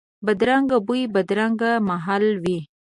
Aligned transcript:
بدرنګ 0.25 0.69
بوی، 0.87 1.01
بدرنګ 1.13 1.61
محل 1.87 2.25
وي 2.43 2.57